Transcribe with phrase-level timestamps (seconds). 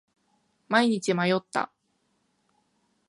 [0.67, 1.71] 毎日迷った。